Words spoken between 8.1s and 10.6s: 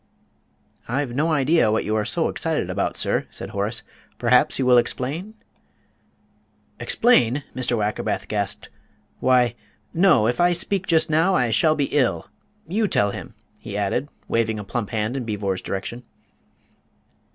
gasped; "why no, if I